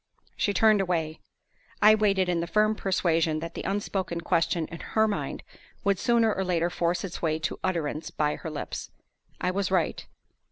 [0.35, 1.19] She turned away.
[1.79, 5.43] I waited, in the firm persuasion that the unspoken question in her mind
[5.83, 8.89] would sooner or later force its way to utterance by her lips.
[9.39, 10.03] I was right.